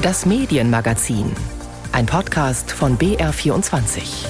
[0.00, 1.32] Das Medienmagazin.
[1.90, 4.28] Ein Podcast von BR24.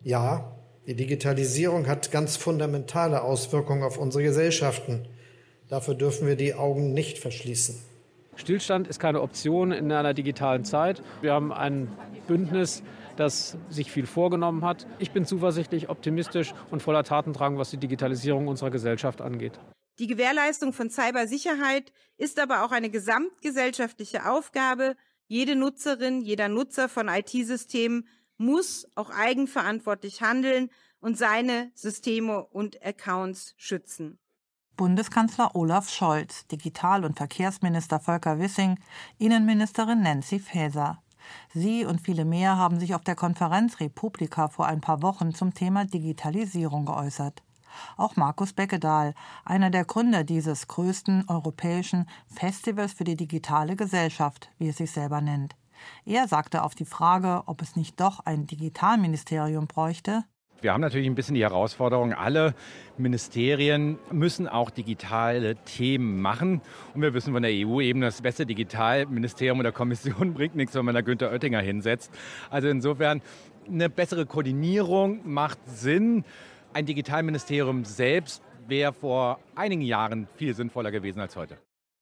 [0.00, 5.06] Ja, die Digitalisierung hat ganz fundamentale Auswirkungen auf unsere Gesellschaften.
[5.68, 7.78] Dafür dürfen wir die Augen nicht verschließen.
[8.36, 11.02] Stillstand ist keine Option in einer digitalen Zeit.
[11.20, 11.88] Wir haben ein
[12.26, 12.82] Bündnis,
[13.16, 14.86] das sich viel vorgenommen hat.
[14.98, 19.60] Ich bin zuversichtlich, optimistisch und voller Tatendrang, was die Digitalisierung unserer Gesellschaft angeht.
[19.98, 24.96] Die Gewährleistung von Cybersicherheit ist aber auch eine gesamtgesellschaftliche Aufgabe.
[25.26, 33.54] Jede Nutzerin, jeder Nutzer von IT-Systemen muss auch eigenverantwortlich handeln und seine Systeme und Accounts
[33.56, 34.18] schützen.
[34.76, 38.80] Bundeskanzler Olaf Scholz, Digital- und Verkehrsminister Volker Wissing,
[39.18, 41.00] Innenministerin Nancy Faeser.
[41.54, 45.54] Sie und viele mehr haben sich auf der Konferenz Republika vor ein paar Wochen zum
[45.54, 47.42] Thema Digitalisierung geäußert.
[47.96, 49.14] Auch Markus Beckedahl,
[49.44, 55.20] einer der Gründer dieses größten europäischen Festivals für die digitale Gesellschaft, wie es sich selber
[55.20, 55.54] nennt.
[56.04, 60.24] Er sagte auf die Frage, ob es nicht doch ein Digitalministerium bräuchte,
[60.64, 62.54] wir haben natürlich ein bisschen die Herausforderung, alle
[62.96, 66.62] Ministerien müssen auch digitale Themen machen.
[66.94, 70.86] Und wir wissen von der EU eben, das beste Digitalministerium oder Kommission bringt nichts, wenn
[70.86, 72.10] man da Günther Oettinger hinsetzt.
[72.48, 73.20] Also insofern
[73.68, 76.24] eine bessere Koordinierung macht Sinn.
[76.74, 81.56] Ein Digitalministerium selbst wäre vor einigen Jahren viel sinnvoller gewesen als heute.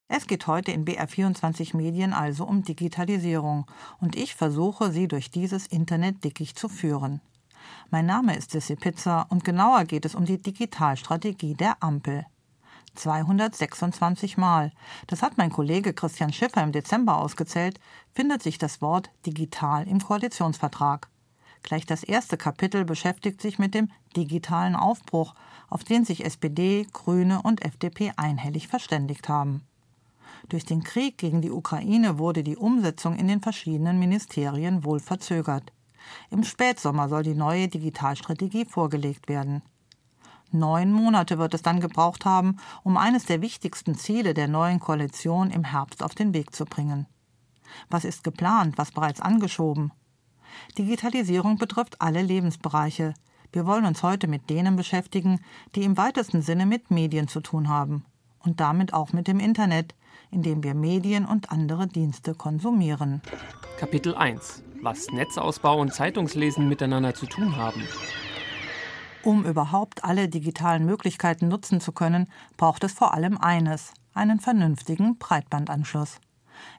[0.08, 3.66] Es geht heute in BR24 Medien also um Digitalisierung
[4.00, 7.20] und ich versuche, sie durch dieses Internetdickicht zu führen.
[7.90, 12.24] Mein Name ist Sissy Pizza und genauer geht es um die Digitalstrategie der Ampel.
[12.94, 14.72] 226 Mal,
[15.06, 17.78] das hat mein Kollege Christian Schiffer im Dezember ausgezählt,
[18.14, 21.11] findet sich das Wort digital im Koalitionsvertrag.
[21.62, 25.34] Gleich das erste Kapitel beschäftigt sich mit dem digitalen Aufbruch,
[25.68, 29.62] auf den sich SPD, Grüne und FDP einhellig verständigt haben.
[30.48, 35.72] Durch den Krieg gegen die Ukraine wurde die Umsetzung in den verschiedenen Ministerien wohl verzögert.
[36.30, 39.62] Im Spätsommer soll die neue Digitalstrategie vorgelegt werden.
[40.50, 45.50] Neun Monate wird es dann gebraucht haben, um eines der wichtigsten Ziele der neuen Koalition
[45.50, 47.06] im Herbst auf den Weg zu bringen.
[47.88, 49.92] Was ist geplant, was bereits angeschoben?
[50.78, 53.14] Digitalisierung betrifft alle Lebensbereiche.
[53.52, 55.40] Wir wollen uns heute mit denen beschäftigen,
[55.74, 58.04] die im weitesten Sinne mit Medien zu tun haben
[58.40, 59.94] und damit auch mit dem Internet,
[60.30, 63.22] in dem wir Medien und andere Dienste konsumieren.
[63.78, 67.82] Kapitel 1 Was Netzausbau und Zeitungslesen miteinander zu tun haben.
[69.22, 75.18] Um überhaupt alle digitalen Möglichkeiten nutzen zu können, braucht es vor allem eines, einen vernünftigen
[75.18, 76.18] Breitbandanschluss.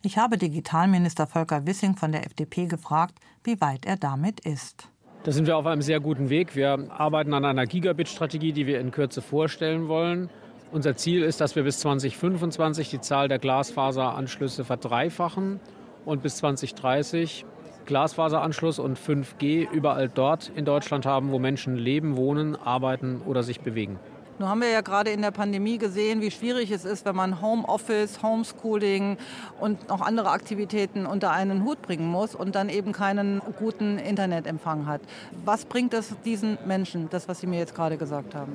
[0.01, 4.89] Ich habe Digitalminister Volker Wissing von der FDP gefragt, wie weit er damit ist.
[5.23, 6.55] Da sind wir auf einem sehr guten Weg.
[6.55, 10.29] Wir arbeiten an einer Gigabit-Strategie, die wir in Kürze vorstellen wollen.
[10.73, 15.59] Unser Ziel ist, dass wir bis 2025 die Zahl der Glasfaseranschlüsse verdreifachen
[16.03, 17.45] und bis 2030
[17.85, 23.59] Glasfaseranschluss und 5G überall dort in Deutschland haben, wo Menschen leben, wohnen, arbeiten oder sich
[23.61, 23.99] bewegen.
[24.39, 27.39] Nun haben wir ja gerade in der Pandemie gesehen, wie schwierig es ist, wenn man
[27.41, 29.17] Homeoffice, Homeschooling
[29.59, 34.87] und noch andere Aktivitäten unter einen Hut bringen muss und dann eben keinen guten Internetempfang
[34.87, 35.01] hat.
[35.45, 38.53] Was bringt es diesen Menschen, das, was Sie mir jetzt gerade gesagt haben?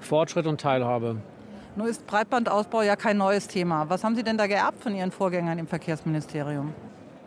[0.00, 1.16] Fortschritt und Teilhabe.
[1.76, 3.90] Nun ist Breitbandausbau ja kein neues Thema.
[3.90, 6.72] Was haben Sie denn da geerbt von Ihren Vorgängern im Verkehrsministerium?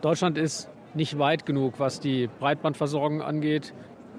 [0.00, 3.72] Deutschland ist nicht weit genug, was die Breitbandversorgung angeht.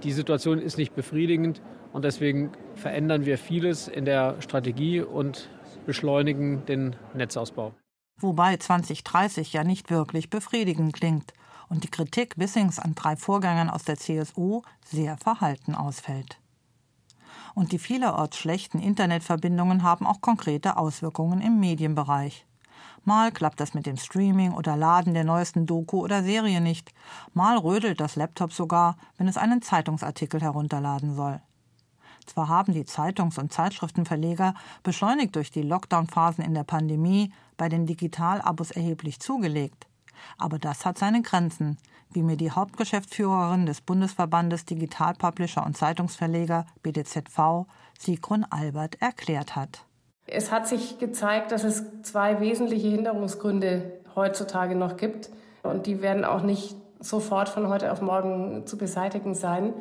[0.04, 1.62] Die Situation ist nicht befriedigend.
[1.94, 5.50] Und deswegen verändern wir vieles in der Strategie und
[5.86, 7.74] beschleunigen den Netzausbau.
[8.20, 11.34] Wobei 2030 ja nicht wirklich befriedigend klingt
[11.70, 16.40] und die Kritik Wissings an drei Vorgängern aus der CSU sehr verhalten ausfällt.
[17.56, 22.46] Und die vielerorts schlechten Internetverbindungen haben auch konkrete Auswirkungen im Medienbereich.
[23.04, 26.94] Mal klappt das mit dem Streaming oder Laden der neuesten Doku oder Serie nicht.
[27.34, 31.42] Mal rödelt das Laptop sogar, wenn es einen Zeitungsartikel herunterladen soll.
[32.26, 37.86] Zwar haben die Zeitungs- und Zeitschriftenverleger beschleunigt durch die Lockdown-Phasen in der Pandemie bei den
[37.86, 39.88] Digitalabos erheblich zugelegt.
[40.38, 41.78] Aber das hat seine Grenzen,
[42.12, 47.66] wie mir die Hauptgeschäftsführerin des Bundesverbandes Digital Publisher und Zeitungsverleger BDZV,
[47.98, 49.86] Sigrun Albert, erklärt hat.
[50.28, 55.30] Es hat sich gezeigt, dass es zwei wesentliche Hinderungsgründe heutzutage noch gibt.
[55.64, 59.74] Und die werden auch nicht sofort von heute auf morgen zu beseitigen sein.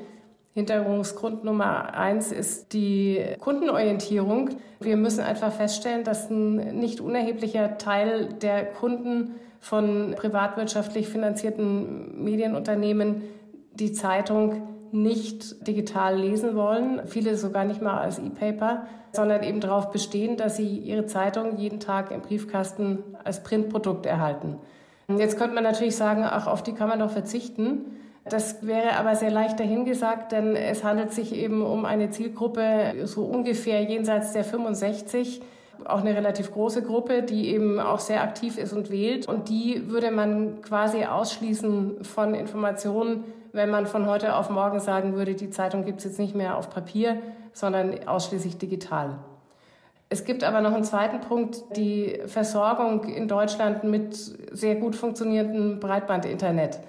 [0.52, 4.50] Hinderungsgrund Nummer eins ist die Kundenorientierung.
[4.80, 13.22] Wir müssen einfach feststellen, dass ein nicht unerheblicher Teil der Kunden von privatwirtschaftlich finanzierten Medienunternehmen
[13.74, 14.62] die Zeitung
[14.92, 20.56] nicht digital lesen wollen, viele sogar nicht mal als E-Paper, sondern eben darauf bestehen, dass
[20.56, 24.56] sie ihre Zeitung jeden Tag im Briefkasten als Printprodukt erhalten.
[25.08, 27.96] Jetzt könnte man natürlich sagen, ach, auf die kann man doch verzichten.
[28.28, 33.24] Das wäre aber sehr leicht dahingesagt, denn es handelt sich eben um eine Zielgruppe so
[33.24, 35.40] ungefähr jenseits der 65,
[35.86, 39.26] auch eine relativ große Gruppe, die eben auch sehr aktiv ist und wählt.
[39.26, 45.14] Und die würde man quasi ausschließen von Informationen, wenn man von heute auf morgen sagen
[45.14, 47.16] würde, die Zeitung gibt es jetzt nicht mehr auf Papier,
[47.52, 49.18] sondern ausschließlich digital.
[50.08, 55.80] Es gibt aber noch einen zweiten Punkt, die Versorgung in Deutschland mit sehr gut funktionierendem
[55.80, 56.80] Breitbandinternet.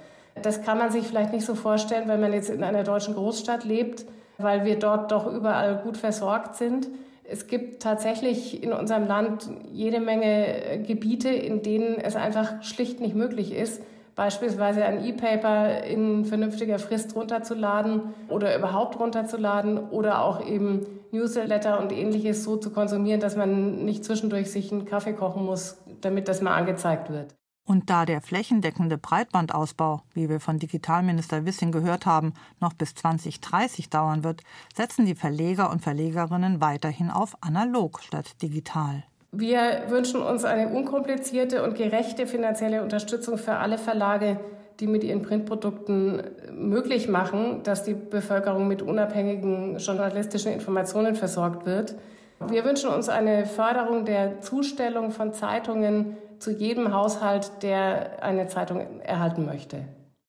[0.42, 3.64] Das kann man sich vielleicht nicht so vorstellen, wenn man jetzt in einer deutschen Großstadt
[3.64, 4.06] lebt,
[4.38, 6.88] weil wir dort doch überall gut versorgt sind.
[7.24, 13.16] Es gibt tatsächlich in unserem Land jede Menge Gebiete, in denen es einfach schlicht nicht
[13.16, 13.82] möglich ist,
[14.16, 21.92] beispielsweise ein E-Paper in vernünftiger Frist runterzuladen oder überhaupt runterzuladen oder auch eben Newsletter und
[21.92, 26.42] ähnliches so zu konsumieren, dass man nicht zwischendurch sich einen Kaffee kochen muss, damit das
[26.42, 27.36] mal angezeigt wird.
[27.66, 33.90] Und da der flächendeckende Breitbandausbau, wie wir von Digitalminister Wissing gehört haben, noch bis 2030
[33.90, 34.42] dauern wird,
[34.76, 39.04] setzen die Verleger und Verlegerinnen weiterhin auf analog statt digital.
[39.32, 44.40] Wir wünschen uns eine unkomplizierte und gerechte finanzielle Unterstützung für alle Verlage,
[44.82, 46.22] die mit ihren Printprodukten
[46.52, 51.96] möglich machen, dass die Bevölkerung mit unabhängigen journalistischen Informationen versorgt wird.
[52.40, 59.00] Wir wünschen uns eine Förderung der Zustellung von Zeitungen zu jedem Haushalt, der eine Zeitung
[59.02, 59.88] erhalten möchte.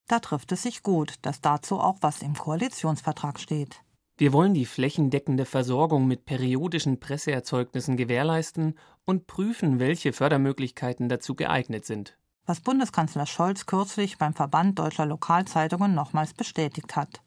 [0.09, 3.83] Da trifft es sich gut, dass dazu auch was im Koalitionsvertrag steht.
[4.19, 11.87] Wir wollen die flächendeckende Versorgung mit periodischen Presseerzeugnissen gewährleisten und prüfen, welche Fördermöglichkeiten dazu geeignet
[11.87, 12.19] sind.
[12.45, 17.23] Was Bundeskanzler Scholz kürzlich beim Verband deutscher Lokalzeitungen nochmals bestätigt hat.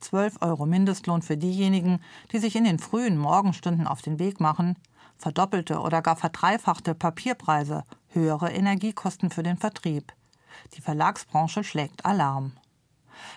[0.00, 2.00] 12 Euro Mindestlohn für diejenigen,
[2.32, 4.76] die sich in den frühen Morgenstunden auf den Weg machen,
[5.22, 10.12] verdoppelte oder gar verdreifachte Papierpreise, höhere Energiekosten für den Vertrieb.
[10.74, 12.52] Die Verlagsbranche schlägt Alarm.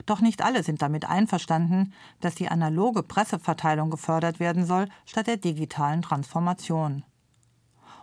[0.05, 5.37] Doch nicht alle sind damit einverstanden, dass die analoge Presseverteilung gefördert werden soll statt der
[5.37, 7.03] digitalen Transformation.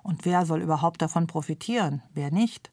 [0.02, 2.70] Und wer soll überhaupt davon profitieren, wer nicht?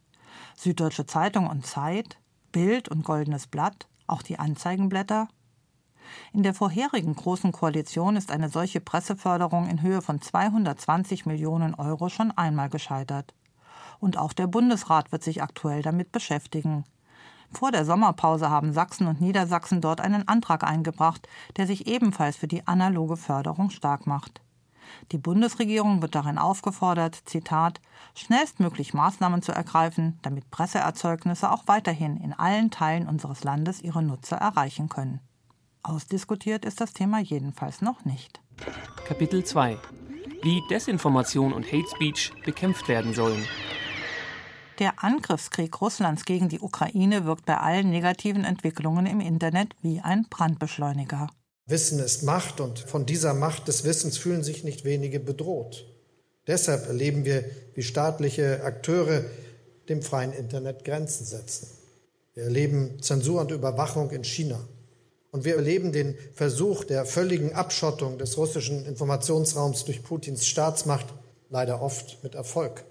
[0.55, 2.17] Süddeutsche Zeitung und Zeit,
[2.51, 5.27] Bild und Goldenes Blatt, auch die Anzeigenblätter,
[6.31, 12.09] in der vorherigen Großen Koalition ist eine solche Presseförderung in Höhe von 220 Millionen Euro
[12.09, 13.33] schon einmal gescheitert.
[13.99, 16.83] Und auch der Bundesrat wird sich aktuell damit beschäftigen.
[17.51, 21.27] Vor der Sommerpause haben Sachsen und Niedersachsen dort einen Antrag eingebracht,
[21.57, 24.41] der sich ebenfalls für die analoge Förderung stark macht.
[25.11, 27.81] Die Bundesregierung wird darin aufgefordert, Zitat,
[28.15, 34.37] schnellstmöglich Maßnahmen zu ergreifen, damit Presseerzeugnisse auch weiterhin in allen Teilen unseres Landes ihre Nutzer
[34.37, 35.19] erreichen können.
[35.83, 38.39] Ausdiskutiert ist das Thema jedenfalls noch nicht.
[39.05, 39.77] Kapitel 2
[40.43, 43.45] Wie Desinformation und Hate Speech bekämpft werden sollen.
[44.79, 50.25] Der Angriffskrieg Russlands gegen die Ukraine wirkt bei allen negativen Entwicklungen im Internet wie ein
[50.29, 51.27] Brandbeschleuniger.
[51.65, 55.85] Wissen ist Macht und von dieser Macht des Wissens fühlen sich nicht wenige bedroht.
[56.47, 57.43] Deshalb erleben wir,
[57.75, 59.23] wie staatliche Akteure
[59.87, 61.67] dem freien Internet Grenzen setzen.
[62.33, 64.59] Wir erleben Zensur und Überwachung in China.
[65.31, 71.05] Und wir erleben den Versuch der völligen Abschottung des russischen Informationsraums durch Putins Staatsmacht
[71.49, 72.83] leider oft mit Erfolg.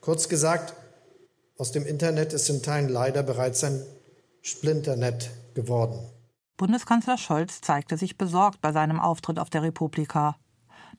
[0.00, 0.74] Kurz gesagt,
[1.56, 3.84] aus dem Internet ist in Teilen leider bereits ein
[4.42, 5.98] Splinternet geworden.
[6.56, 10.36] Bundeskanzler Scholz zeigte sich besorgt bei seinem Auftritt auf der Republika.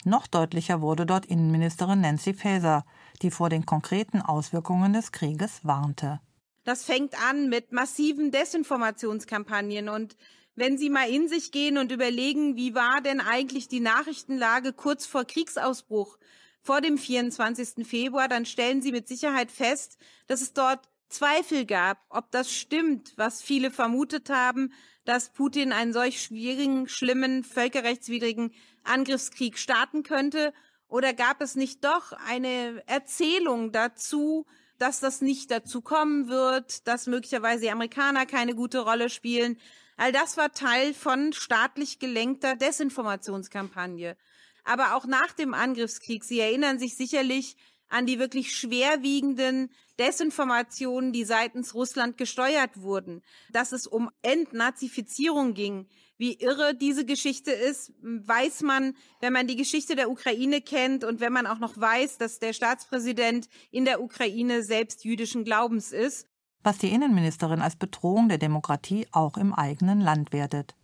[0.06, 2.86] Noch deutlicher wurde dort Innenministerin Nancy Faeser,
[3.22, 6.22] die vor den konkreten Auswirkungen des Krieges warnte.
[6.64, 10.16] Das fängt an mit massiven Desinformationskampagnen und
[10.60, 15.06] wenn Sie mal in sich gehen und überlegen, wie war denn eigentlich die Nachrichtenlage kurz
[15.06, 16.18] vor Kriegsausbruch,
[16.62, 17.88] vor dem 24.
[17.88, 19.98] Februar, dann stellen Sie mit Sicherheit fest,
[20.28, 24.74] dass es dort Zweifel gab, ob das stimmt, was viele vermutet haben,
[25.06, 30.54] dass Putin einen solch schwierigen, schlimmen, völkerrechtswidrigen Angriffskrieg starten könnte.
[30.88, 34.46] Oder gab es nicht doch eine Erzählung dazu,
[34.78, 39.58] dass das nicht dazu kommen wird, dass möglicherweise die Amerikaner keine gute Rolle spielen,
[40.00, 44.16] All das war Teil von staatlich gelenkter Desinformationskampagne.
[44.64, 47.58] Aber auch nach dem Angriffskrieg, Sie erinnern sich sicherlich
[47.90, 55.90] an die wirklich schwerwiegenden Desinformationen, die seitens Russland gesteuert wurden, dass es um Entnazifizierung ging.
[56.18, 61.20] Wie irre diese Geschichte ist, weiß man, wenn man die Geschichte der Ukraine kennt und
[61.20, 66.29] wenn man auch noch weiß, dass der Staatspräsident in der Ukraine selbst jüdischen Glaubens ist
[66.64, 70.76] was die Innenministerin als Bedrohung der Demokratie auch im eigenen Land wertet.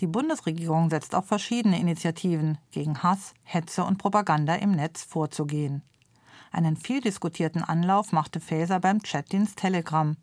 [0.00, 5.82] Die Bundesregierung setzt auf verschiedene Initiativen, gegen Hass, Hetze und Propaganda im Netz vorzugehen.
[6.52, 10.16] Einen viel diskutierten Anlauf machte Faeser beim Chatdienst Telegram,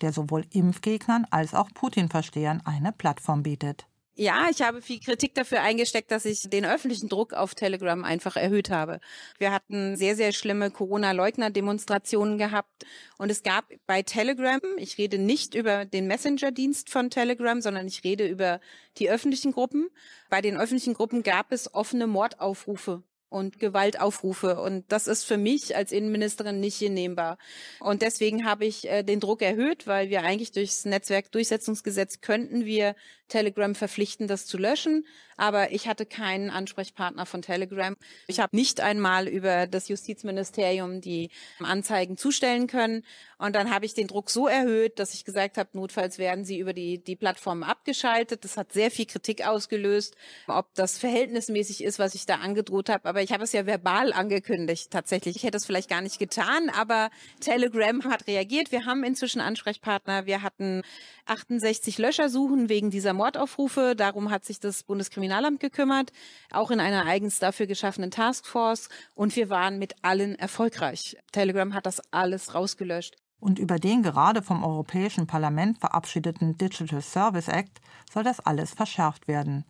[0.00, 3.86] der sowohl Impfgegnern als auch Putin-Verstehern eine Plattform bietet.
[4.14, 8.36] Ja, ich habe viel Kritik dafür eingesteckt, dass ich den öffentlichen Druck auf Telegram einfach
[8.36, 9.00] erhöht habe.
[9.38, 12.84] Wir hatten sehr, sehr schlimme Corona-Leugner-Demonstrationen gehabt
[13.16, 18.04] und es gab bei Telegram, ich rede nicht über den Messenger-Dienst von Telegram, sondern ich
[18.04, 18.60] rede über
[18.98, 19.88] die öffentlichen Gruppen.
[20.28, 24.60] Bei den öffentlichen Gruppen gab es offene Mordaufrufe und Gewaltaufrufe.
[24.60, 27.38] Und das ist für mich als Innenministerin nicht hinnehmbar.
[27.80, 32.94] Und deswegen habe ich äh, den Druck erhöht, weil wir eigentlich durchs Netzwerkdurchsetzungsgesetz könnten wir
[33.28, 35.06] Telegram verpflichten, das zu löschen.
[35.36, 37.96] Aber ich hatte keinen Ansprechpartner von Telegram.
[38.26, 43.04] Ich habe nicht einmal über das Justizministerium die Anzeigen zustellen können.
[43.42, 46.60] Und dann habe ich den Druck so erhöht, dass ich gesagt habe, notfalls werden sie
[46.60, 48.44] über die, die Plattform abgeschaltet.
[48.44, 50.14] Das hat sehr viel Kritik ausgelöst,
[50.46, 53.08] ob das verhältnismäßig ist, was ich da angedroht habe.
[53.08, 55.34] Aber ich habe es ja verbal angekündigt tatsächlich.
[55.34, 58.70] Ich hätte es vielleicht gar nicht getan, aber Telegram hat reagiert.
[58.70, 60.24] Wir haben inzwischen Ansprechpartner.
[60.26, 60.82] Wir hatten
[61.26, 63.94] 68 Löschersuchen wegen dieser Mordaufrufe.
[63.96, 66.12] Darum hat sich das Bundeskriminalamt gekümmert,
[66.52, 68.88] auch in einer eigens dafür geschaffenen Taskforce.
[69.16, 71.16] Und wir waren mit allen erfolgreich.
[71.32, 73.16] Telegram hat das alles rausgelöscht.
[73.42, 79.26] Und über den gerade vom Europäischen Parlament verabschiedeten Digital Service Act soll das alles verschärft
[79.26, 79.64] werden.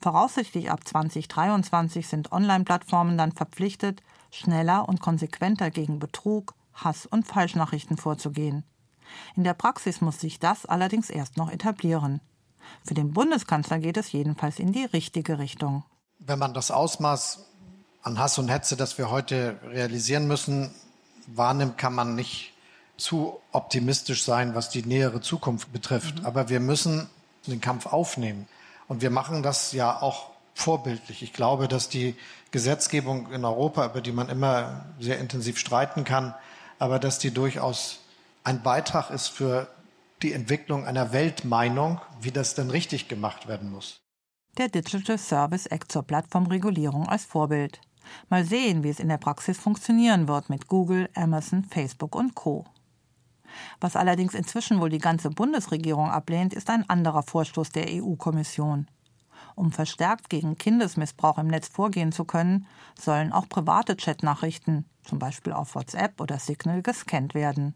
[0.00, 7.96] Voraussichtlich ab 2023 sind Online-Plattformen dann verpflichtet, schneller und konsequenter gegen Betrug, Hass und Falschnachrichten
[7.96, 8.62] vorzugehen.
[9.34, 12.20] In der Praxis muss sich das allerdings erst noch etablieren.
[12.84, 15.82] Für den Bundeskanzler geht es jedenfalls in die richtige Richtung.
[16.20, 17.46] Wenn man das Ausmaß
[18.04, 20.72] an Hass und Hetze, das wir heute realisieren müssen,
[21.26, 22.51] wahrnimmt, kann man nicht
[23.02, 26.20] zu optimistisch sein, was die nähere Zukunft betrifft.
[26.20, 26.26] Mhm.
[26.26, 27.08] Aber wir müssen
[27.46, 28.46] den Kampf aufnehmen.
[28.88, 31.22] Und wir machen das ja auch vorbildlich.
[31.22, 32.14] Ich glaube, dass die
[32.50, 36.34] Gesetzgebung in Europa, über die man immer sehr intensiv streiten kann,
[36.78, 38.00] aber dass die durchaus
[38.44, 39.68] ein Beitrag ist für
[40.22, 44.00] die Entwicklung einer Weltmeinung, wie das denn richtig gemacht werden muss.
[44.58, 47.80] Der Digital Service Act zur Plattformregulierung als Vorbild.
[48.28, 52.66] Mal sehen, wie es in der Praxis funktionieren wird mit Google, Amazon, Facebook und Co.
[53.80, 58.86] Was allerdings inzwischen wohl die ganze Bundesregierung ablehnt, ist ein anderer Vorstoß der EU-Kommission.
[59.54, 62.66] Um verstärkt gegen Kindesmissbrauch im Netz vorgehen zu können,
[62.98, 67.74] sollen auch private Chatnachrichten, zum Beispiel auf WhatsApp oder Signal, gescannt werden.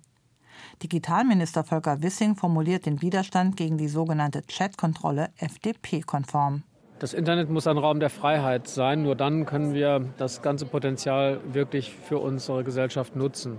[0.83, 6.63] Digitalminister Volker Wissing formuliert den Widerstand gegen die sogenannte Chatkontrolle FDP-konform.
[6.99, 9.03] Das Internet muss ein Raum der Freiheit sein.
[9.03, 13.59] Nur dann können wir das ganze Potenzial wirklich für unsere Gesellschaft nutzen.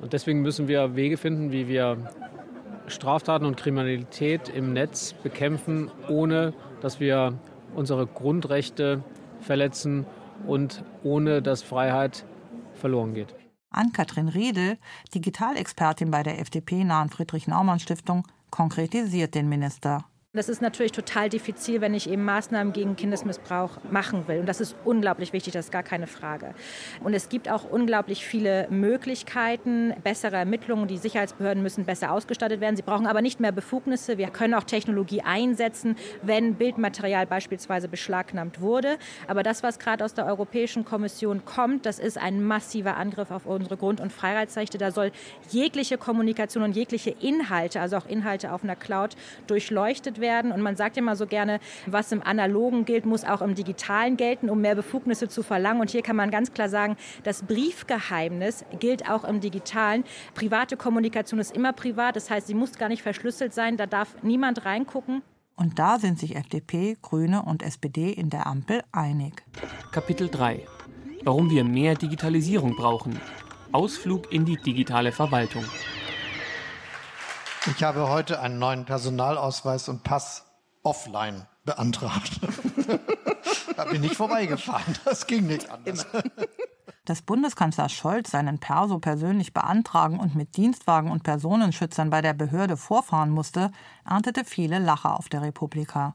[0.00, 1.96] Und deswegen müssen wir Wege finden, wie wir
[2.86, 7.38] Straftaten und Kriminalität im Netz bekämpfen, ohne dass wir
[7.74, 9.02] unsere Grundrechte
[9.40, 10.06] verletzen
[10.46, 12.24] und ohne dass Freiheit
[12.74, 13.34] verloren geht.
[13.70, 14.78] Ann-Kathrin Riedel,
[15.14, 20.04] Digitalexpertin bei der FDP-nahen Friedrich-Naumann-Stiftung, konkretisiert den Minister.
[20.38, 24.38] Das ist natürlich total diffizil, wenn ich eben Maßnahmen gegen Kindesmissbrauch machen will.
[24.38, 26.54] Und das ist unglaublich wichtig, das ist gar keine Frage.
[27.02, 30.86] Und es gibt auch unglaublich viele Möglichkeiten, bessere Ermittlungen.
[30.86, 32.76] Die Sicherheitsbehörden müssen besser ausgestattet werden.
[32.76, 34.16] Sie brauchen aber nicht mehr Befugnisse.
[34.16, 38.96] Wir können auch Technologie einsetzen, wenn Bildmaterial beispielsweise beschlagnahmt wurde.
[39.26, 43.44] Aber das, was gerade aus der Europäischen Kommission kommt, das ist ein massiver Angriff auf
[43.44, 44.78] unsere Grund- und Freiheitsrechte.
[44.78, 45.10] Da soll
[45.50, 49.16] jegliche Kommunikation und jegliche Inhalte, also auch Inhalte auf einer Cloud,
[49.48, 50.27] durchleuchtet werden.
[50.52, 54.16] Und man sagt ja immer so gerne, was im Analogen gilt, muss auch im Digitalen
[54.16, 55.80] gelten, um mehr Befugnisse zu verlangen.
[55.80, 60.04] Und hier kann man ganz klar sagen, das Briefgeheimnis gilt auch im Digitalen.
[60.34, 64.16] Private Kommunikation ist immer privat, das heißt, sie muss gar nicht verschlüsselt sein, da darf
[64.22, 65.22] niemand reingucken.
[65.56, 69.42] Und da sind sich FDP, Grüne und SPD in der Ampel einig.
[69.90, 70.64] Kapitel 3
[71.24, 73.20] Warum wir mehr Digitalisierung brauchen.
[73.72, 75.64] Ausflug in die digitale Verwaltung.
[77.66, 80.44] Ich habe heute einen neuen Personalausweis und Pass
[80.82, 82.40] offline beantragt.
[83.76, 84.96] da bin ich vorbeigefahren.
[85.04, 86.06] Das ging nicht anders.
[87.04, 92.76] Dass Bundeskanzler Scholz seinen Perso persönlich beantragen und mit Dienstwagen und Personenschützern bei der Behörde
[92.76, 93.70] vorfahren musste,
[94.08, 96.14] erntete viele Lacher auf der Republika.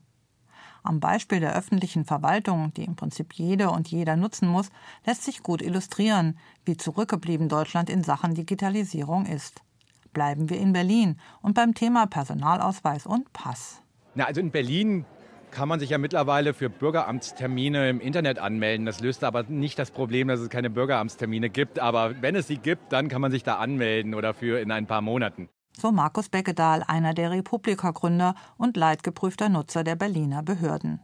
[0.81, 4.69] Am Beispiel der öffentlichen Verwaltung, die im Prinzip jede und jeder nutzen muss,
[5.05, 9.62] lässt sich gut illustrieren, wie zurückgeblieben Deutschland in Sachen Digitalisierung ist
[10.13, 13.82] bleiben wir in Berlin und beim Thema Personalausweis und Pass.
[14.15, 15.05] Na, also in Berlin
[15.53, 18.86] kann man sich ja mittlerweile für Bürgeramtstermine im Internet anmelden.
[18.86, 21.79] Das löst aber nicht das Problem, dass es keine Bürgeramtstermine gibt.
[21.79, 24.88] Aber wenn es sie gibt, dann kann man sich da anmelden oder für in ein
[24.88, 25.50] paar Monaten.
[25.77, 31.00] So Markus Beckedahl, einer der Republika-Gründer und leidgeprüfter Nutzer der Berliner Behörden.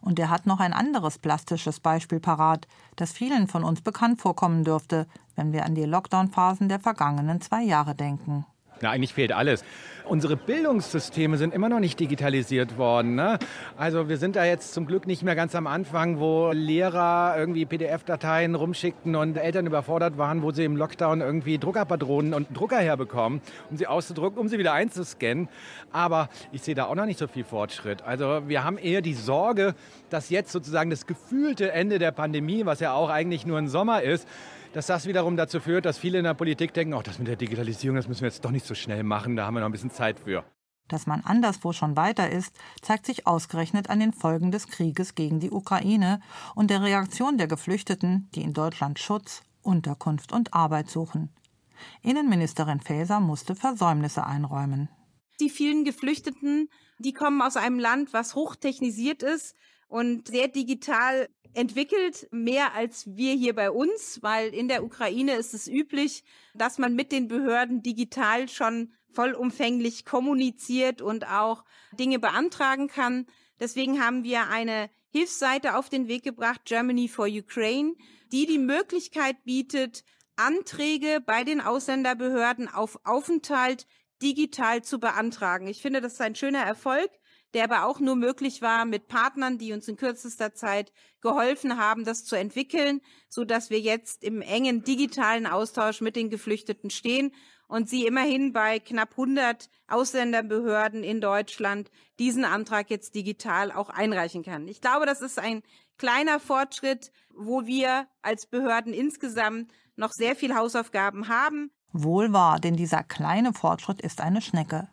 [0.00, 4.64] Und er hat noch ein anderes plastisches Beispiel parat, das vielen von uns bekannt vorkommen
[4.64, 8.46] dürfte, wenn wir an die Lockdown-Phasen der vergangenen zwei Jahre denken.
[8.82, 9.64] Na, eigentlich fehlt alles.
[10.04, 13.14] Unsere Bildungssysteme sind immer noch nicht digitalisiert worden.
[13.14, 13.38] Ne?
[13.76, 17.64] Also wir sind da jetzt zum Glück nicht mehr ganz am Anfang, wo Lehrer irgendwie
[17.64, 23.40] PDF-Dateien rumschickten und Eltern überfordert waren, wo sie im Lockdown irgendwie Druckerpatronen und Drucker herbekommen,
[23.70, 25.48] um sie auszudrucken, um sie wieder einzuscannen.
[25.92, 28.02] Aber ich sehe da auch noch nicht so viel Fortschritt.
[28.02, 29.76] Also wir haben eher die Sorge,
[30.10, 34.02] dass jetzt sozusagen das gefühlte Ende der Pandemie, was ja auch eigentlich nur ein Sommer
[34.02, 34.26] ist,
[34.72, 37.36] dass das wiederum dazu führt, dass viele in der Politik denken, oh, das mit der
[37.36, 39.72] Digitalisierung, das müssen wir jetzt doch nicht so schnell machen, da haben wir noch ein
[39.72, 40.44] bisschen Zeit für.
[40.88, 45.40] Dass man anderswo schon weiter ist, zeigt sich ausgerechnet an den Folgen des Krieges gegen
[45.40, 46.20] die Ukraine
[46.54, 51.30] und der Reaktion der Geflüchteten, die in Deutschland Schutz, Unterkunft und Arbeit suchen.
[52.02, 54.88] Innenministerin Faeser musste Versäumnisse einräumen.
[55.40, 59.56] Die vielen Geflüchteten, die kommen aus einem Land, was hochtechnisiert ist
[59.92, 65.52] und sehr digital entwickelt, mehr als wir hier bei uns, weil in der Ukraine ist
[65.52, 71.64] es üblich, dass man mit den Behörden digital schon vollumfänglich kommuniziert und auch
[71.98, 73.26] Dinge beantragen kann.
[73.60, 77.94] Deswegen haben wir eine Hilfsseite auf den Weg gebracht, Germany for Ukraine,
[78.32, 80.04] die die Möglichkeit bietet,
[80.36, 83.86] Anträge bei den Ausländerbehörden auf Aufenthalt
[84.22, 85.66] digital zu beantragen.
[85.66, 87.10] Ich finde, das ist ein schöner Erfolg
[87.54, 92.04] der aber auch nur möglich war mit Partnern, die uns in kürzester Zeit geholfen haben,
[92.04, 97.32] das zu entwickeln, so dass wir jetzt im engen digitalen Austausch mit den Geflüchteten stehen
[97.68, 104.42] und sie immerhin bei knapp 100 Ausländerbehörden in Deutschland diesen Antrag jetzt digital auch einreichen
[104.42, 104.68] kann.
[104.68, 105.62] Ich glaube, das ist ein
[105.96, 111.70] kleiner Fortschritt, wo wir als Behörden insgesamt noch sehr viel Hausaufgaben haben.
[111.92, 114.88] Wohl wahr, denn dieser kleine Fortschritt ist eine Schnecke.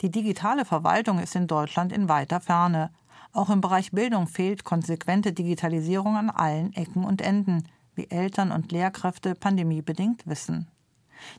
[0.00, 2.90] Die digitale Verwaltung ist in Deutschland in weiter Ferne.
[3.32, 8.72] Auch im Bereich Bildung fehlt konsequente Digitalisierung an allen Ecken und Enden, wie Eltern und
[8.72, 10.68] Lehrkräfte pandemiebedingt wissen.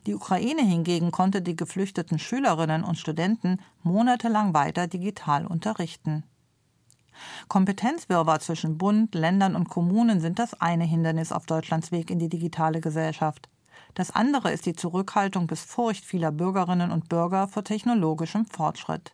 [0.06, 6.22] Die Ukraine hingegen konnte die geflüchteten Schülerinnen und Studenten monatelang weiter digital unterrichten.
[7.48, 12.28] Kompetenzwirrwarr zwischen Bund, Ländern und Kommunen sind das eine Hindernis auf Deutschlands Weg in die
[12.28, 13.48] digitale Gesellschaft.
[13.94, 19.12] Das andere ist die Zurückhaltung bis Furcht vieler Bürgerinnen und Bürger vor technologischem Fortschritt.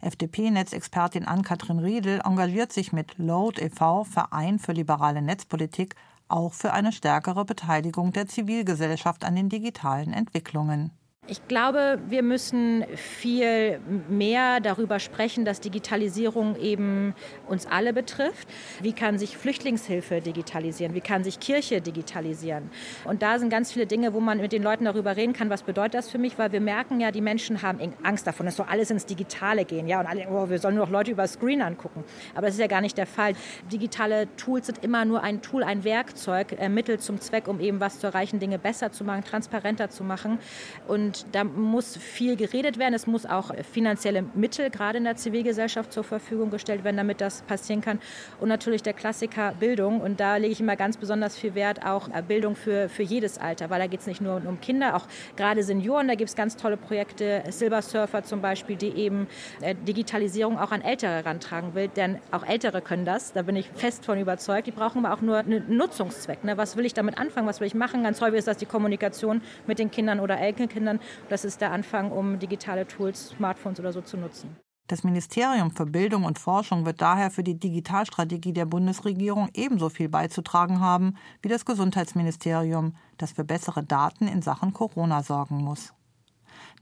[0.00, 5.94] FDP-Netzexpertin Ann-Kathrin Riedel engagiert sich mit Load e.V., Verein für liberale Netzpolitik,
[6.26, 10.90] auch für eine stärkere Beteiligung der Zivilgesellschaft an den digitalen Entwicklungen.
[11.28, 17.14] Ich glaube, wir müssen viel mehr darüber sprechen, dass Digitalisierung eben
[17.46, 18.48] uns alle betrifft.
[18.80, 20.96] Wie kann sich Flüchtlingshilfe digitalisieren?
[20.96, 22.70] Wie kann sich Kirche digitalisieren?
[23.04, 25.62] Und da sind ganz viele Dinge, wo man mit den Leuten darüber reden kann, was
[25.62, 28.66] bedeutet das für mich, weil wir merken ja, die Menschen haben Angst davon, es soll
[28.68, 29.86] alles ins Digitale gehen.
[29.86, 32.02] Ja, und alle, oh, wir sollen nur noch Leute über Screen angucken.
[32.34, 33.34] Aber das ist ja gar nicht der Fall.
[33.70, 37.78] Digitale Tools sind immer nur ein Tool, ein Werkzeug, äh, Mittel zum Zweck, um eben
[37.78, 40.40] was zu erreichen, Dinge besser zu machen, transparenter zu machen.
[40.88, 42.94] Und und da muss viel geredet werden.
[42.94, 47.42] Es muss auch finanzielle Mittel gerade in der Zivilgesellschaft zur Verfügung gestellt werden, damit das
[47.42, 47.98] passieren kann.
[48.40, 50.00] Und natürlich der Klassiker Bildung.
[50.00, 53.36] Und da lege ich immer ganz besonders viel Wert, auch äh, Bildung für, für jedes
[53.36, 56.08] Alter, weil da geht es nicht nur um Kinder, auch gerade Senioren.
[56.08, 59.26] Da gibt es ganz tolle Projekte, Silver Surfer zum Beispiel, die eben
[59.60, 61.88] äh, Digitalisierung auch an Ältere herantragen will.
[61.88, 64.66] Denn auch Ältere können das, da bin ich fest von überzeugt.
[64.66, 66.42] Die brauchen aber auch nur einen Nutzungszweck.
[66.42, 66.56] Ne?
[66.56, 67.46] Was will ich damit anfangen?
[67.46, 68.02] Was will ich machen?
[68.02, 71.00] Ganz häufig ist das die Kommunikation mit den Kindern oder Enkelkindern.
[71.28, 74.56] Das ist der Anfang, um digitale Tools, Smartphones oder so zu nutzen.
[74.88, 80.08] Das Ministerium für Bildung und Forschung wird daher für die Digitalstrategie der Bundesregierung ebenso viel
[80.08, 85.94] beizutragen haben wie das Gesundheitsministerium, das für bessere Daten in Sachen Corona sorgen muss.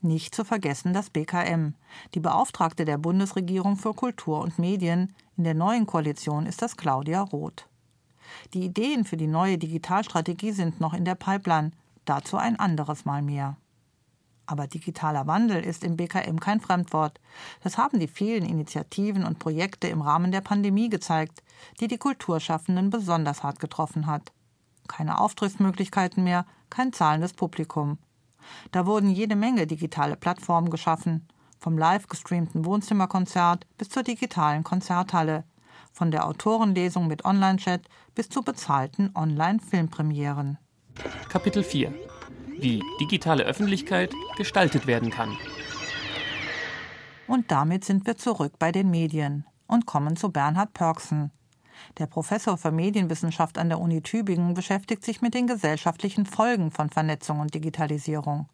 [0.01, 1.75] Nicht zu vergessen das BKM,
[2.15, 5.15] die Beauftragte der Bundesregierung für Kultur und Medien.
[5.37, 7.69] In der neuen Koalition ist das Claudia Roth.
[8.55, 11.73] Die Ideen für die neue Digitalstrategie sind noch in der Pipeline,
[12.07, 13.57] dazu ein anderes Mal mehr.
[14.51, 17.21] Aber digitaler Wandel ist im BKM kein Fremdwort.
[17.63, 21.45] Das haben die vielen Initiativen und Projekte im Rahmen der Pandemie gezeigt,
[21.79, 24.33] die die Kulturschaffenden besonders hart getroffen hat.
[24.89, 27.99] Keine Auftrittsmöglichkeiten mehr, kein zahlendes Publikum.
[28.73, 31.29] Da wurden jede Menge digitale Plattformen geschaffen,
[31.61, 35.45] vom live gestreamten Wohnzimmerkonzert bis zur digitalen Konzerthalle,
[35.93, 37.83] von der Autorenlesung mit Online-Chat
[38.17, 40.59] bis zu bezahlten Online-Filmpremieren.
[41.29, 41.95] Kapitel 4
[42.63, 45.37] wie digitale Öffentlichkeit gestaltet werden kann.
[47.27, 51.31] Und damit sind wir zurück bei den Medien und kommen zu Bernhard Pörksen.
[51.99, 56.91] Der Professor für Medienwissenschaft an der Uni Tübingen beschäftigt sich mit den gesellschaftlichen Folgen von
[56.91, 58.49] Vernetzung und Digitalisierung.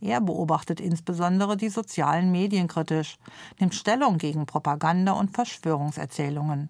[0.00, 3.16] Er beobachtet insbesondere die sozialen Medien kritisch,
[3.58, 6.68] nimmt Stellung gegen Propaganda und Verschwörungserzählungen.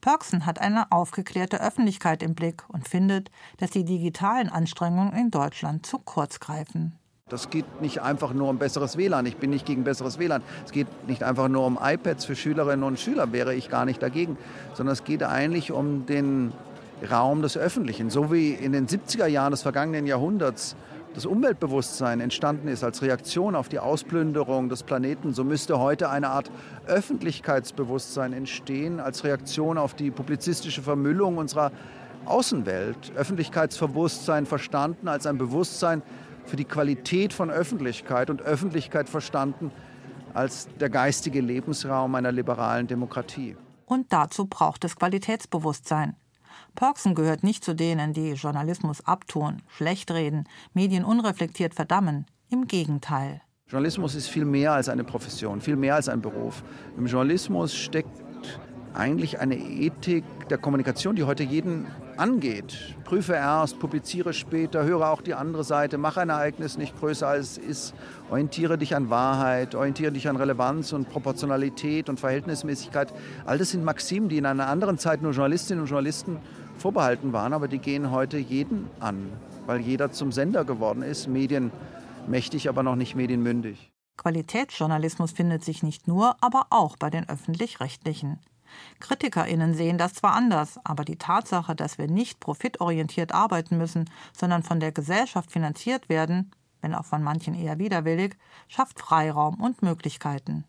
[0.00, 5.86] Pörksen hat eine aufgeklärte Öffentlichkeit im Blick und findet, dass die digitalen Anstrengungen in Deutschland
[5.86, 6.98] zu kurz greifen.
[7.28, 9.24] Das geht nicht einfach nur um besseres WLAN.
[9.24, 10.42] Ich bin nicht gegen besseres WLAN.
[10.66, 14.02] Es geht nicht einfach nur um iPads für Schülerinnen und Schüler, wäre ich gar nicht
[14.02, 14.36] dagegen,
[14.74, 16.52] sondern es geht eigentlich um den
[17.10, 18.10] Raum des Öffentlichen.
[18.10, 20.76] So wie in den 70er Jahren des vergangenen Jahrhunderts
[21.14, 26.28] das Umweltbewusstsein entstanden ist als Reaktion auf die Ausplünderung des Planeten, so müsste heute eine
[26.28, 26.50] Art
[26.86, 31.70] Öffentlichkeitsbewusstsein entstehen als Reaktion auf die publizistische Vermüllung unserer
[32.26, 33.12] Außenwelt.
[33.14, 36.02] Öffentlichkeitsbewusstsein verstanden als ein Bewusstsein
[36.44, 39.70] für die Qualität von Öffentlichkeit und Öffentlichkeit verstanden
[40.34, 43.56] als der geistige Lebensraum einer liberalen Demokratie.
[43.86, 46.16] Und dazu braucht es Qualitätsbewusstsein.
[46.74, 52.26] Pörksen gehört nicht zu denen, die Journalismus abtun, schlecht reden, Medien unreflektiert verdammen.
[52.50, 53.40] Im Gegenteil.
[53.66, 56.62] Journalismus ist viel mehr als eine Profession, viel mehr als ein Beruf.
[56.96, 58.24] Im Journalismus steckt
[58.94, 62.96] eigentlich eine Ethik der Kommunikation, die heute jeden angeht.
[63.04, 67.52] Prüfe erst, publiziere später, höre auch die andere Seite, mache ein Ereignis nicht größer als
[67.52, 67.94] es ist,
[68.30, 73.12] orientiere dich an Wahrheit, orientiere dich an Relevanz und Proportionalität und Verhältnismäßigkeit.
[73.44, 76.38] All das sind Maximen, die in einer anderen Zeit nur Journalistinnen und Journalisten
[76.78, 79.32] vorbehalten waren, aber die gehen heute jeden an,
[79.66, 83.92] weil jeder zum Sender geworden ist, medienmächtig, aber noch nicht medienmündig.
[84.16, 88.38] Qualitätsjournalismus findet sich nicht nur, aber auch bei den öffentlich-rechtlichen.
[89.00, 94.62] KritikerInnen sehen das zwar anders, aber die Tatsache, dass wir nicht profitorientiert arbeiten müssen, sondern
[94.62, 98.36] von der Gesellschaft finanziert werden, wenn auch von manchen eher widerwillig,
[98.68, 100.64] schafft Freiraum und Möglichkeiten.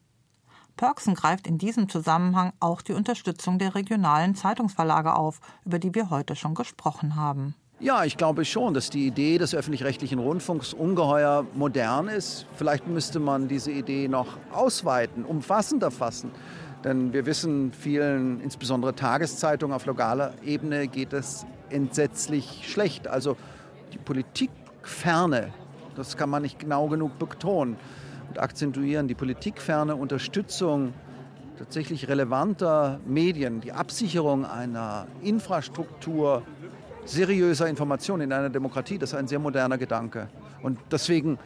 [0.77, 6.09] Pörksen greift in diesem Zusammenhang auch die Unterstützung der regionalen Zeitungsverlage auf, über die wir
[6.09, 7.55] heute schon gesprochen haben.
[7.79, 12.45] Ja, ich glaube schon, dass die Idee des öffentlich-rechtlichen Rundfunks ungeheuer modern ist.
[12.55, 16.31] Vielleicht müsste man diese Idee noch ausweiten, umfassender fassen.
[16.85, 23.07] Denn wir wissen, vielen, insbesondere Tageszeitungen auf lokaler Ebene, geht es entsetzlich schlecht.
[23.07, 23.35] Also
[23.91, 25.51] die Politikferne,
[25.95, 27.75] das kann man nicht genau genug betonen
[28.29, 30.93] und akzentuieren, die politikferne Unterstützung
[31.57, 36.43] tatsächlich relevanter Medien, die Absicherung einer Infrastruktur
[37.05, 40.27] seriöser Information in einer Demokratie, das ist ein sehr moderner Gedanke.
[40.61, 41.37] Und deswegen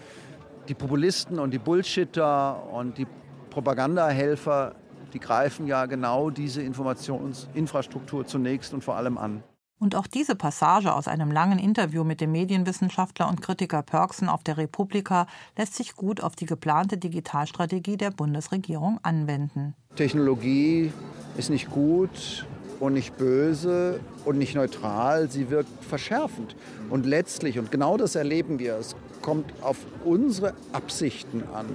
[0.68, 3.08] die Populisten und die Bullshitter und die
[3.50, 4.76] Propagandahelfer
[5.14, 9.44] die greifen ja genau diese Informationsinfrastruktur zunächst und vor allem an.
[9.80, 14.44] Und auch diese Passage aus einem langen Interview mit dem Medienwissenschaftler und Kritiker Pörksen auf
[14.44, 15.26] der Republika
[15.58, 19.74] lässt sich gut auf die geplante Digitalstrategie der Bundesregierung anwenden.
[19.96, 20.92] Technologie
[21.38, 22.46] ist nicht gut
[22.82, 26.58] und nicht böse und nicht neutral, sie wirkt verschärfend.
[26.90, 31.68] Und letztlich, und genau das erleben wir, es kommt auf unsere Absichten an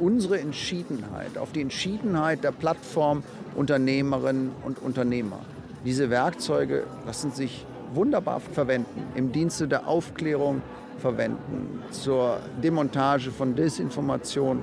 [0.00, 5.40] unsere Entschiedenheit, auf die Entschiedenheit der Plattformunternehmerinnen und Unternehmer.
[5.88, 10.60] Diese Werkzeuge lassen sich wunderbar verwenden, im Dienste der Aufklärung
[10.98, 14.62] verwenden, zur Demontage von Desinformation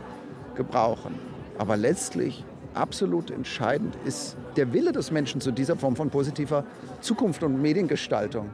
[0.53, 1.15] gebrauchen.
[1.57, 6.63] Aber letztlich absolut entscheidend ist der Wille des Menschen zu dieser Form von positiver
[7.01, 8.51] Zukunft und Mediengestaltung.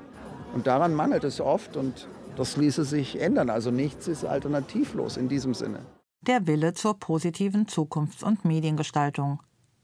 [0.53, 2.07] Und daran mangelt es oft und
[2.37, 3.49] das ließe sich ändern.
[3.49, 5.79] Also nichts ist alternativlos in diesem Sinne
[6.21, 9.41] der Wille zur positiven Zukunfts- und Mediengestaltung.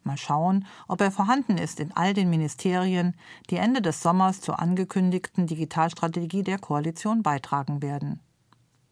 [0.08, 3.16] Mal schauen, ob er vorhanden ist in all den Ministerien,
[3.52, 8.22] die Ende des Sommers zur angekündigten Digitalstrategie der Koalition beitragen werden.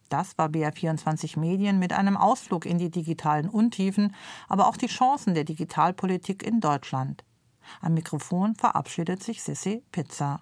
[0.09, 4.13] Das war BR24 Medien mit einem Ausflug in die digitalen Untiefen,
[4.47, 7.23] aber auch die Chancen der Digitalpolitik in Deutschland.
[7.81, 10.41] Am Mikrofon verabschiedet sich Sissi Pizza.